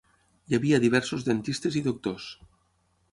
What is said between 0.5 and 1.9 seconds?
Hi havia diversos dentistes i